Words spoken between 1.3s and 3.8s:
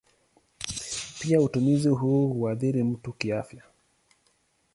utumizi huu huathiri mtu kiafya.